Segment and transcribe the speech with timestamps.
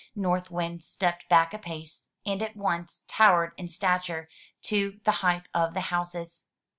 [0.15, 4.27] North Wind stepped back a pace, and at once towered in stature
[4.63, 6.47] to the height of the houses.